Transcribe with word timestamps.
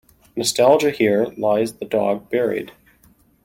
Nostalgia 0.35 0.89
Here 0.89 1.25
lies 1.37 1.73
the 1.73 1.85
dog 1.85 2.27
buried. 2.31 2.71